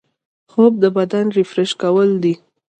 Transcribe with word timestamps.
خوب 0.51 0.73
د 0.83 0.85
بدن 0.97 1.25
ریفریش 1.37 1.71
کول 1.81 2.09
دي 2.23 2.33